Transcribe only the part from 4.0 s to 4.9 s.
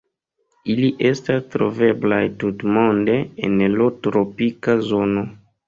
tropika